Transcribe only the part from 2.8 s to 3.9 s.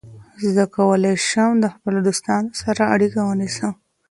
اړیکه ونیسم.